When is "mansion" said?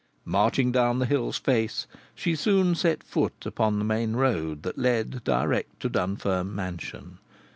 6.55-7.19